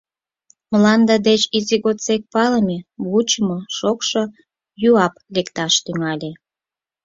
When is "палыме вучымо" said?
2.33-3.57